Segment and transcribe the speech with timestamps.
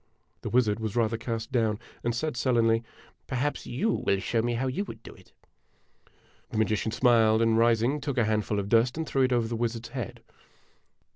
[0.41, 2.83] The wizard was rather cast down, and said sullenly:"
[3.27, 5.31] Perhaps you will show me how you would clo it?"
[6.49, 9.31] The magician smiled, and rising, took a handful of dust and <> o threw it
[9.31, 10.23] over the wizard's head.